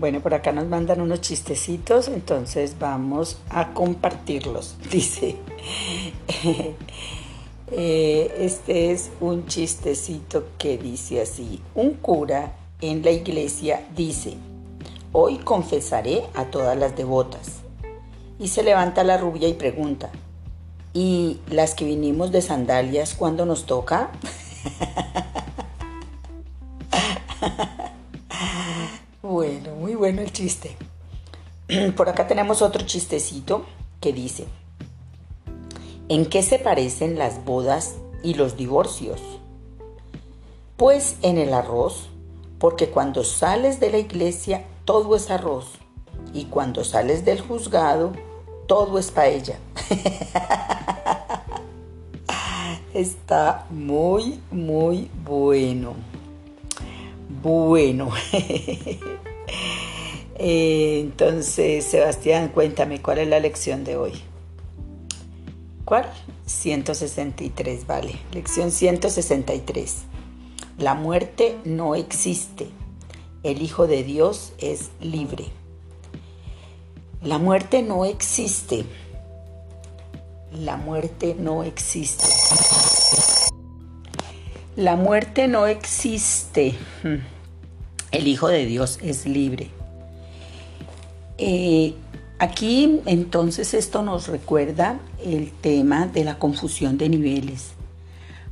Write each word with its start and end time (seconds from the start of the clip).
Bueno, 0.00 0.20
por 0.20 0.32
acá 0.32 0.50
nos 0.50 0.66
mandan 0.66 1.02
unos 1.02 1.20
chistecitos, 1.20 2.08
entonces 2.08 2.76
vamos 2.78 3.36
a 3.50 3.74
compartirlos. 3.74 4.76
Dice, 4.90 5.36
eh, 7.70 8.34
este 8.38 8.92
es 8.92 9.10
un 9.20 9.46
chistecito 9.46 10.44
que 10.56 10.78
dice 10.78 11.20
así, 11.20 11.60
un 11.74 11.90
cura 11.90 12.56
en 12.80 13.02
la 13.02 13.10
iglesia 13.10 13.86
dice, 13.94 14.38
hoy 15.12 15.36
confesaré 15.36 16.22
a 16.34 16.46
todas 16.46 16.78
las 16.78 16.96
devotas. 16.96 17.60
Y 18.38 18.48
se 18.48 18.62
levanta 18.62 19.04
la 19.04 19.18
rubia 19.18 19.48
y 19.48 19.52
pregunta, 19.52 20.08
¿y 20.94 21.40
las 21.50 21.74
que 21.74 21.84
vinimos 21.84 22.32
de 22.32 22.40
sandalias 22.40 23.12
cuándo 23.12 23.44
nos 23.44 23.66
toca? 23.66 24.12
El 30.18 30.32
chiste. 30.32 30.76
Por 31.96 32.08
acá 32.08 32.26
tenemos 32.26 32.62
otro 32.62 32.84
chistecito 32.84 33.64
que 34.00 34.12
dice, 34.12 34.46
¿en 36.08 36.26
qué 36.26 36.42
se 36.42 36.58
parecen 36.58 37.18
las 37.18 37.44
bodas 37.44 37.96
y 38.22 38.34
los 38.34 38.56
divorcios? 38.56 39.20
Pues 40.76 41.16
en 41.22 41.38
el 41.38 41.54
arroz, 41.54 42.08
porque 42.58 42.88
cuando 42.88 43.24
sales 43.24 43.80
de 43.80 43.90
la 43.90 43.98
iglesia 43.98 44.64
todo 44.84 45.14
es 45.14 45.30
arroz 45.30 45.66
y 46.32 46.46
cuando 46.46 46.84
sales 46.84 47.24
del 47.24 47.40
juzgado 47.40 48.12
todo 48.66 48.98
es 48.98 49.10
paella. 49.10 49.58
Está 52.94 53.66
muy, 53.70 54.40
muy 54.50 55.10
bueno. 55.24 55.94
Bueno. 57.42 58.10
Eh, 60.42 61.00
entonces, 61.00 61.84
Sebastián, 61.84 62.48
cuéntame, 62.48 63.02
¿cuál 63.02 63.18
es 63.18 63.28
la 63.28 63.40
lección 63.40 63.84
de 63.84 63.98
hoy? 63.98 64.12
¿Cuál? 65.84 66.10
163, 66.46 67.86
vale. 67.86 68.14
Lección 68.32 68.70
163. 68.70 69.96
La 70.78 70.94
muerte 70.94 71.58
no 71.66 71.94
existe. 71.94 72.68
El 73.42 73.60
Hijo 73.60 73.86
de 73.86 74.02
Dios 74.02 74.54
es 74.56 74.88
libre. 75.02 75.44
La 77.22 77.36
muerte 77.36 77.82
no 77.82 78.06
existe. 78.06 78.86
La 80.52 80.78
muerte 80.78 81.36
no 81.38 81.64
existe. 81.64 82.24
La 84.74 84.96
muerte 84.96 85.48
no 85.48 85.66
existe. 85.66 86.74
El 88.10 88.26
Hijo 88.26 88.48
de 88.48 88.64
Dios 88.64 88.98
es 89.02 89.26
libre. 89.26 89.68
Eh, 91.42 91.94
aquí 92.38 93.00
entonces 93.06 93.72
esto 93.72 94.02
nos 94.02 94.28
recuerda 94.28 95.00
el 95.24 95.50
tema 95.50 96.06
de 96.06 96.22
la 96.22 96.38
confusión 96.38 96.98
de 96.98 97.08
niveles, 97.08 97.70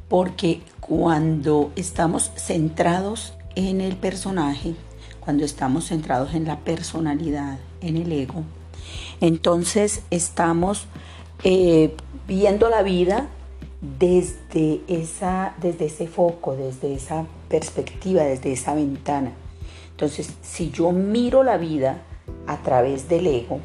porque 0.08 0.62
cuando 0.80 1.70
estamos 1.76 2.32
centrados 2.36 3.34
en 3.56 3.82
el 3.82 3.94
personaje, 3.96 4.74
cuando 5.20 5.44
estamos 5.44 5.88
centrados 5.88 6.32
en 6.32 6.46
la 6.46 6.60
personalidad, 6.60 7.58
en 7.82 7.98
el 7.98 8.10
ego, 8.10 8.42
entonces 9.20 10.00
estamos 10.10 10.86
eh, 11.44 11.94
viendo 12.26 12.70
la 12.70 12.82
vida 12.82 13.28
desde, 13.82 14.80
esa, 14.88 15.54
desde 15.60 15.84
ese 15.84 16.08
foco, 16.08 16.56
desde 16.56 16.94
esa 16.94 17.26
perspectiva, 17.50 18.22
desde 18.22 18.52
esa 18.52 18.74
ventana. 18.74 19.32
Entonces, 19.90 20.30
si 20.40 20.70
yo 20.70 20.90
miro 20.92 21.42
la 21.42 21.58
vida 21.58 22.04
a 22.48 22.56
través 22.62 23.08
del 23.08 23.26
ego, 23.26 23.60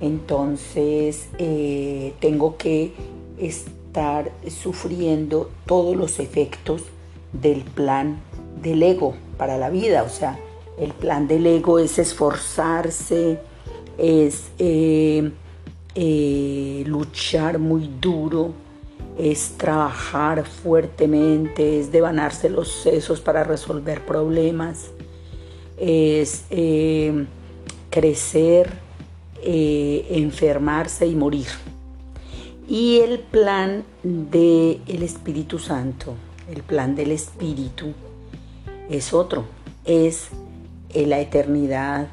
entonces 0.00 1.28
eh, 1.38 2.12
tengo 2.20 2.56
que 2.56 2.92
estar 3.38 4.30
sufriendo 4.48 5.50
todos 5.66 5.96
los 5.96 6.18
efectos 6.18 6.82
del 7.32 7.62
plan 7.62 8.18
del 8.60 8.82
ego 8.82 9.14
para 9.38 9.56
la 9.56 9.70
vida. 9.70 10.02
O 10.02 10.08
sea, 10.08 10.38
el 10.78 10.92
plan 10.92 11.28
del 11.28 11.46
ego 11.46 11.78
es 11.78 11.98
esforzarse, 11.98 13.38
es 13.96 14.50
eh, 14.58 15.30
eh, 15.94 16.82
luchar 16.86 17.60
muy 17.60 17.88
duro, 18.00 18.52
es 19.16 19.54
trabajar 19.56 20.44
fuertemente, 20.44 21.78
es 21.80 21.92
devanarse 21.92 22.50
los 22.50 22.68
sesos 22.68 23.20
para 23.20 23.44
resolver 23.44 24.04
problemas, 24.04 24.90
es 25.78 26.44
crecer, 27.96 28.68
eh, 29.42 30.06
enfermarse 30.10 31.06
y 31.06 31.14
morir. 31.14 31.46
Y 32.68 32.98
el 32.98 33.20
plan 33.20 33.84
del 34.02 35.02
Espíritu 35.02 35.58
Santo, 35.58 36.12
el 36.54 36.62
plan 36.62 36.94
del 36.94 37.10
Espíritu, 37.10 37.94
es 38.90 39.14
otro, 39.14 39.46
es 39.86 40.28
la 40.94 41.20
eternidad, 41.20 42.08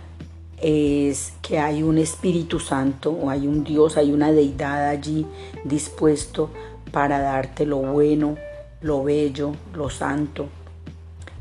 es 0.62 1.34
que 1.42 1.60
hay 1.60 1.84
un 1.84 1.98
Espíritu 1.98 2.62
Santo 2.62 3.12
o 3.12 3.30
hay 3.30 3.46
un 3.46 3.66
Dios, 3.66 3.98
hay 3.98 4.14
una 4.14 4.32
deidad 4.32 4.88
allí 4.88 5.26
dispuesto 5.66 6.50
para 6.94 7.20
darte 7.20 7.66
lo 7.66 7.80
bueno, 7.80 8.38
lo 8.80 9.04
bello, 9.04 9.52
lo 9.76 9.90
santo. 9.90 10.48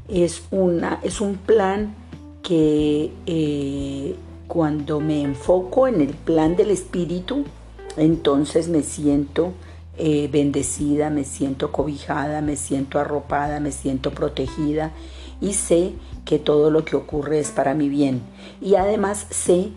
Es, 0.08 0.42
una, 0.50 0.98
es 1.04 1.20
un 1.20 1.36
plan 1.36 1.94
que 2.42 3.12
eh, 3.26 4.16
cuando 4.52 5.00
me 5.00 5.22
enfoco 5.22 5.88
en 5.88 6.02
el 6.02 6.10
plan 6.10 6.56
del 6.56 6.70
Espíritu, 6.70 7.44
entonces 7.96 8.68
me 8.68 8.82
siento 8.82 9.54
eh, 9.96 10.28
bendecida, 10.30 11.08
me 11.08 11.24
siento 11.24 11.72
cobijada, 11.72 12.42
me 12.42 12.56
siento 12.56 12.98
arropada, 12.98 13.60
me 13.60 13.72
siento 13.72 14.10
protegida 14.10 14.90
y 15.40 15.54
sé 15.54 15.92
que 16.26 16.38
todo 16.38 16.70
lo 16.70 16.84
que 16.84 16.96
ocurre 16.96 17.38
es 17.38 17.50
para 17.50 17.72
mi 17.72 17.88
bien. 17.88 18.20
Y 18.60 18.74
además 18.74 19.26
sé 19.30 19.70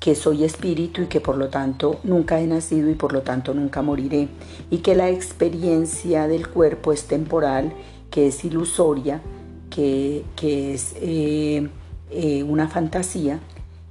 que 0.00 0.14
soy 0.14 0.44
espíritu 0.44 1.02
y 1.02 1.06
que 1.08 1.20
por 1.20 1.36
lo 1.36 1.50
tanto 1.50 2.00
nunca 2.02 2.40
he 2.40 2.46
nacido 2.46 2.88
y 2.88 2.94
por 2.94 3.12
lo 3.12 3.20
tanto 3.20 3.52
nunca 3.52 3.82
moriré. 3.82 4.28
Y 4.70 4.78
que 4.78 4.94
la 4.94 5.10
experiencia 5.10 6.26
del 6.26 6.48
cuerpo 6.48 6.94
es 6.94 7.04
temporal, 7.04 7.74
que 8.10 8.28
es 8.28 8.42
ilusoria, 8.46 9.20
que, 9.68 10.24
es 10.40 10.94
eh, 11.02 11.68
eh, 12.10 12.42
una 12.44 12.68
fantasía 12.68 13.38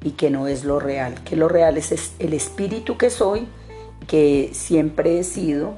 y 0.04 0.12
que 0.12 0.30
no 0.30 0.48
es 0.48 0.64
lo 0.64 0.80
real, 0.80 1.24
que 1.24 1.36
lo 1.36 1.48
real 1.48 1.78
es, 1.78 2.14
el 2.20 2.34
espíritu 2.34 2.98
que 2.98 3.10
soy, 3.10 3.48
que 4.08 4.50
siempre 4.54 5.20
he 5.20 5.24
sido, 5.24 5.74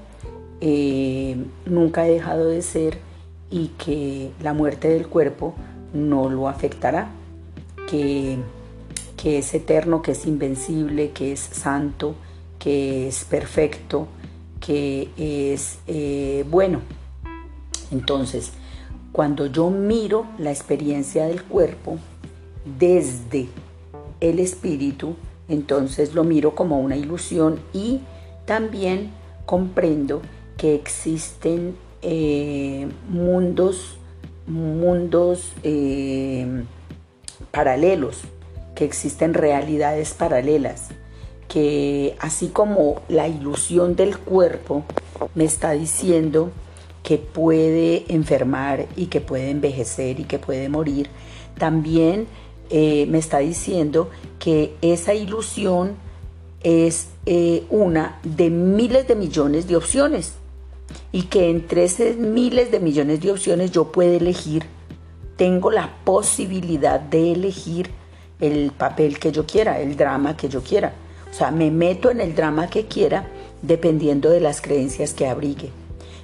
eh, 0.62 1.38
nunca 1.66 2.08
he 2.08 2.12
dejado 2.12 2.48
de 2.48 2.62
ser 2.62 3.00
y 3.50 3.68
que 3.78 4.32
la 4.42 4.54
muerte 4.54 4.88
del 4.90 5.08
cuerpo 5.08 5.54
no 5.94 6.30
lo 6.30 6.48
afectará, 6.48 7.10
que, 7.90 8.38
que 9.18 9.40
es 9.40 9.54
eterno, 9.54 10.02
que 10.02 10.14
es 10.14 10.26
invencible, 10.26 11.12
que 11.12 11.34
es 11.34 11.40
santo, 11.40 12.16
que 12.60 13.10
es 13.10 13.26
perfecto, 13.26 14.08
que 14.60 15.10
es 15.18 15.80
eh, 15.88 16.46
bueno. 16.50 16.80
Entonces, 17.92 18.54
cuando 19.12 19.46
yo 19.48 19.70
miro 19.70 20.26
la 20.40 20.52
experiencia 20.52 21.26
del 21.26 21.44
cuerpo 21.44 21.98
desde 22.80 23.48
el 24.24 24.40
espíritu, 24.40 25.16
entonces 25.50 26.14
lo 26.14 26.24
miro 26.24 26.56
como 26.56 26.80
una 26.80 26.96
ilusión 26.96 27.60
y 27.74 28.00
también 28.46 29.12
comprendo 29.46 30.22
que 30.58 30.76
existen 30.76 31.76
eh, 32.02 32.88
mundos, 33.10 33.98
mundos 34.48 35.52
eh, 35.64 36.64
paralelos, 37.52 38.22
que 38.76 38.86
existen 38.86 39.34
realidades 39.34 40.14
paralelas, 40.14 40.90
que 41.50 42.16
así 42.20 42.48
como 42.48 43.02
la 43.10 43.28
ilusión 43.28 43.98
del 43.98 44.18
cuerpo 44.18 44.84
me 45.36 45.44
está 45.44 45.72
diciendo 45.72 46.52
que 47.04 47.18
puede 47.18 48.06
enfermar 48.08 48.88
y 48.96 49.08
que 49.08 49.20
puede 49.20 49.50
envejecer 49.50 50.22
y 50.22 50.24
que 50.24 50.40
puede 50.40 50.70
morir, 50.70 51.10
también 51.58 52.28
eh, 52.70 53.06
me 53.08 53.20
está 53.20 53.40
diciendo 53.40 54.10
que 54.40 54.76
esa 54.82 55.14
ilusión 55.14 55.96
es 56.62 57.10
eh, 57.26 57.66
una 57.70 58.20
de 58.24 58.50
miles 58.50 59.08
de 59.08 59.16
millones 59.16 59.68
de 59.68 59.76
opciones 59.76 60.34
y 61.12 61.24
que 61.24 61.50
entre 61.50 61.84
esas 61.84 62.16
miles 62.16 62.72
de 62.72 62.80
millones 62.80 63.22
de 63.22 63.32
opciones 63.32 63.72
yo 63.72 63.92
puedo 63.92 64.14
elegir, 64.14 64.66
tengo 65.36 65.72
la 65.72 65.94
posibilidad 66.04 67.00
de 67.00 67.34
elegir 67.34 67.90
el 68.40 68.72
papel 68.72 69.20
que 69.20 69.32
yo 69.32 69.46
quiera, 69.46 69.80
el 69.80 69.96
drama 69.96 70.36
que 70.36 70.50
yo 70.50 70.62
quiera. 70.62 70.94
O 71.32 71.34
sea, 71.34 71.52
me 71.52 71.72
meto 71.72 72.12
en 72.12 72.22
el 72.22 72.36
drama 72.36 72.70
que 72.70 72.86
quiera 72.86 73.28
dependiendo 73.62 74.30
de 74.30 74.40
las 74.40 74.62
creencias 74.62 75.14
que 75.14 75.28
abrigue. 75.28 75.72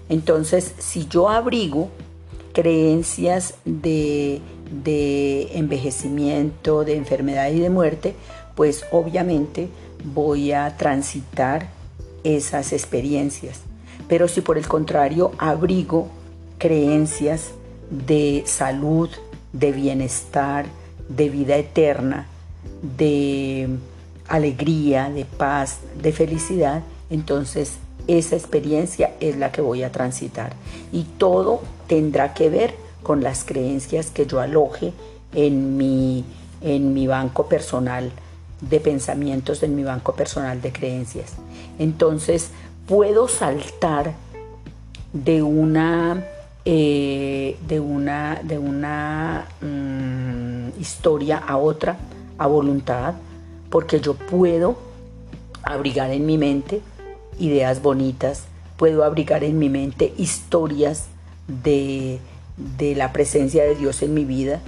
Entonces, 0.09 0.73
si 0.77 1.07
yo 1.07 1.29
abrigo 1.29 1.89
creencias 2.53 3.55
de 3.65 4.41
de 4.71 5.57
envejecimiento, 5.57 6.83
de 6.83 6.95
enfermedad 6.95 7.49
y 7.51 7.59
de 7.59 7.69
muerte, 7.69 8.15
pues 8.55 8.85
obviamente 8.91 9.69
voy 10.03 10.51
a 10.51 10.77
transitar 10.77 11.69
esas 12.23 12.73
experiencias. 12.73 13.61
Pero 14.07 14.27
si 14.27 14.41
por 14.41 14.57
el 14.57 14.67
contrario 14.67 15.31
abrigo 15.37 16.07
creencias 16.57 17.51
de 17.89 18.43
salud, 18.45 19.09
de 19.53 19.71
bienestar, 19.71 20.65
de 21.07 21.29
vida 21.29 21.55
eterna, 21.55 22.27
de 22.97 23.69
alegría, 24.27 25.09
de 25.09 25.25
paz, 25.25 25.79
de 26.01 26.11
felicidad, 26.11 26.83
entonces 27.09 27.77
esa 28.07 28.35
experiencia 28.35 29.11
es 29.19 29.37
la 29.37 29.51
que 29.51 29.61
voy 29.61 29.83
a 29.83 29.91
transitar. 29.91 30.53
Y 30.91 31.03
todo 31.03 31.61
tendrá 31.87 32.33
que 32.33 32.49
ver 32.49 32.88
con 33.03 33.23
las 33.23 33.43
creencias 33.43 34.11
que 34.11 34.25
yo 34.25 34.39
aloje 34.39 34.93
en 35.33 35.77
mi, 35.77 36.25
en 36.61 36.93
mi 36.93 37.07
banco 37.07 37.47
personal 37.47 38.11
de 38.61 38.79
pensamientos, 38.79 39.63
en 39.63 39.75
mi 39.75 39.83
banco 39.83 40.13
personal 40.13 40.61
de 40.61 40.71
creencias. 40.71 41.33
Entonces 41.77 42.49
puedo 42.87 43.27
saltar 43.27 44.13
de 45.13 45.41
una, 45.41 46.25
eh, 46.65 47.57
de 47.67 47.79
una, 47.79 48.41
de 48.43 48.57
una 48.57 49.47
mm, 49.61 50.79
historia 50.79 51.37
a 51.37 51.57
otra 51.57 51.97
a 52.37 52.47
voluntad, 52.47 53.15
porque 53.69 53.99
yo 53.99 54.13
puedo 54.15 54.77
abrigar 55.63 56.09
en 56.11 56.25
mi 56.25 56.37
mente 56.37 56.81
ideas 57.37 57.81
bonitas, 57.81 58.45
puedo 58.77 59.03
abrigar 59.03 59.43
en 59.43 59.59
mi 59.59 59.69
mente 59.69 60.13
historias 60.17 61.07
de, 61.47 62.19
de 62.77 62.95
la 62.95 63.13
presencia 63.13 63.63
de 63.63 63.75
Dios 63.75 64.01
en 64.01 64.13
mi 64.13 64.25
vida, 64.25 64.61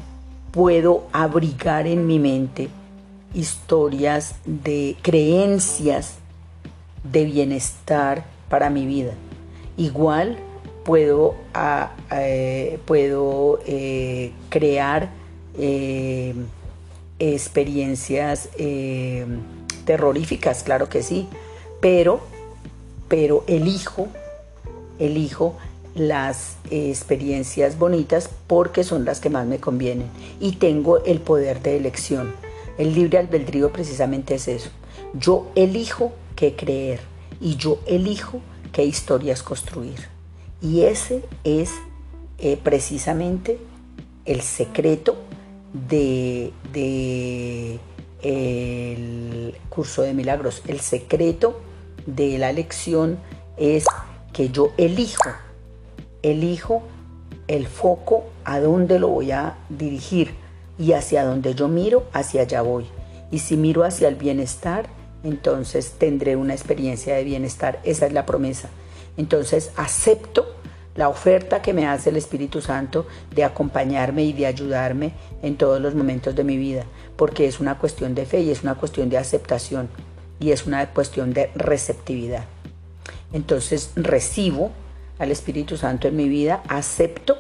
puedo 0.52 1.08
abrigar 1.12 1.88
en 1.88 2.08
mi 2.08 2.20
mente 2.20 2.70
historias 3.34 4.36
de 4.46 4.98
creencias 5.02 6.16
de 7.04 7.26
bienestar 7.26 8.26
para 8.50 8.70
mi 8.70 8.86
vida. 8.86 9.14
Igual 9.78 10.38
puedo, 10.84 11.36
eh, 12.12 12.80
puedo 12.86 13.60
eh, 13.66 14.32
crear 14.50 15.10
eh, 15.58 16.34
experiencias 17.20 18.50
terroríficas, 19.86 20.64
claro 20.64 20.90
que 20.90 21.04
sí, 21.04 21.28
pero, 21.80 22.22
pero 23.08 23.44
elijo, 23.48 24.08
elijo 25.00 25.56
las 25.96 26.58
experiencias 26.70 27.78
bonitas 27.78 28.30
porque 28.48 28.84
son 28.84 29.06
las 29.06 29.20
que 29.20 29.30
más 29.30 29.46
me 29.46 29.60
convienen 29.60 30.08
y 30.40 30.54
tengo 30.54 31.04
el 31.04 31.20
poder 31.20 31.62
de 31.62 31.78
elección. 31.78 32.34
El 32.78 32.96
libre 32.96 33.18
albedrío 33.18 33.72
precisamente 33.72 34.36
es 34.36 34.48
eso. 34.48 34.70
Yo 35.14 35.52
elijo 35.56 36.14
qué 36.36 36.56
creer 36.56 37.02
y 37.40 37.56
yo 37.56 37.80
elijo 37.86 38.42
qué 38.72 38.86
historias 38.86 39.44
construir. 39.44 40.08
Y 40.62 40.82
ese 40.82 41.24
es 41.44 41.72
eh, 42.38 42.58
precisamente 42.62 43.60
el 44.26 44.42
secreto 44.42 45.18
de, 45.74 46.52
el 48.22 49.56
curso 49.70 50.04
de 50.04 50.14
milagros. 50.14 50.62
El 50.68 50.80
secreto 50.80 51.60
de 52.06 52.38
la 52.38 52.52
lección 52.52 53.20
es 53.58 53.86
que 54.34 54.50
yo 54.50 54.72
elijo, 54.78 55.30
elijo 56.24 56.84
el 57.48 57.68
foco 57.68 58.26
a 58.46 58.60
dónde 58.60 59.00
lo 59.00 59.10
voy 59.10 59.32
a 59.32 59.58
dirigir 59.70 60.34
y 60.78 60.94
hacia 60.94 61.26
donde 61.26 61.54
yo 61.54 61.68
miro, 61.68 62.06
hacia 62.14 62.42
allá 62.42 62.62
voy. 62.62 62.86
Y 63.30 63.40
si 63.40 63.58
miro 63.58 63.84
hacia 63.84 64.08
el 64.08 64.16
bienestar, 64.16 64.88
entonces 65.24 65.94
tendré 65.98 66.36
una 66.36 66.54
experiencia 66.54 67.16
de 67.16 67.24
bienestar. 67.24 67.80
Esa 67.84 68.08
es 68.08 68.14
la 68.14 68.26
promesa. 68.26 68.70
Entonces 69.18 69.72
acepto 69.76 70.46
la 70.96 71.08
oferta 71.08 71.62
que 71.62 71.74
me 71.74 71.88
hace 71.88 72.10
el 72.10 72.18
Espíritu 72.18 72.62
Santo 72.62 73.06
de 73.34 73.44
acompañarme 73.44 74.24
y 74.24 74.34
de 74.34 74.46
ayudarme 74.46 75.14
en 75.42 75.56
todos 75.56 75.80
los 75.80 75.96
momentos 75.96 76.36
de 76.36 76.44
mi 76.44 76.58
vida, 76.58 76.86
porque 77.16 77.48
es 77.48 77.60
una 77.60 77.78
cuestión 77.78 78.14
de 78.14 78.26
fe 78.26 78.42
y 78.42 78.52
es 78.52 78.64
una 78.64 78.76
cuestión 78.76 79.10
de 79.10 79.18
aceptación 79.18 79.90
y 80.40 80.52
es 80.52 80.66
una 80.66 80.90
cuestión 80.90 81.34
de 81.34 81.50
receptividad. 81.56 82.46
Entonces 83.32 83.92
recibo 83.96 84.72
al 85.22 85.32
Espíritu 85.32 85.78
Santo 85.78 86.08
en 86.08 86.16
mi 86.16 86.28
vida, 86.28 86.64
acepto 86.68 87.38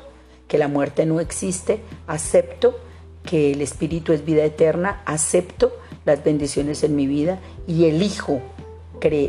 que 0.47 0.59
la 0.59 0.67
muerte 0.67 1.07
no 1.07 1.19
existe, 1.19 1.79
acepto 2.05 2.79
que 3.23 3.51
el 3.51 3.61
Espíritu 3.61 4.13
es 4.13 4.23
vida 4.23 4.43
eterna, 4.45 5.01
acepto 5.05 5.73
las 6.05 6.23
bendiciones 6.23 6.83
en 6.83 6.95
mi 6.95 7.07
vida 7.07 7.39
y 7.67 7.85
elijo 7.85 8.39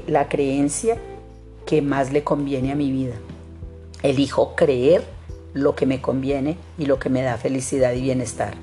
la 0.06 0.28
creencia 0.28 0.98
que 1.64 1.80
más 1.80 2.12
le 2.12 2.24
conviene 2.24 2.72
a 2.72 2.74
mi 2.74 2.92
vida. 2.92 3.14
Elijo 4.02 4.54
creer 4.54 5.02
lo 5.54 5.74
que 5.74 5.86
me 5.86 6.02
conviene 6.02 6.58
y 6.76 6.84
lo 6.84 6.98
que 6.98 7.08
me 7.08 7.22
da 7.22 7.38
felicidad 7.38 7.94
y 7.94 8.02
bienestar. 8.02 8.54